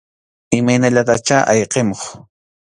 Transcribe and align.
Imaynallatachá 0.59 1.37
ayqikamuq. 1.51 2.01